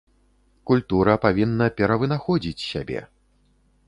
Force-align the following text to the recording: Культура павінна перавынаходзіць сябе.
Культура 0.69 1.13
павінна 1.25 1.67
перавынаходзіць 1.81 2.65
сябе. 2.71 2.99